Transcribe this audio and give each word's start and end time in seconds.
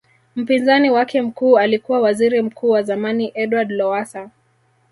Mpinzani 0.35 0.89
wake 0.89 1.21
mkuu 1.21 1.57
alikuwa 1.57 1.99
Waziri 2.01 2.41
Mkuu 2.41 2.69
wa 2.69 2.83
zamani 2.83 3.31
Edward 3.33 3.71
Lowassa 3.71 4.29